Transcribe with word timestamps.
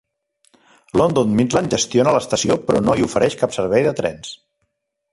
London 1.01 1.35
Midland 1.41 1.71
gestiona 1.77 2.15
l'estació 2.17 2.59
però 2.71 2.83
no 2.89 2.99
hi 3.03 3.09
ofereix 3.11 3.39
cap 3.45 3.57
servei 3.61 3.89
de 3.91 3.97
trens. 4.03 4.37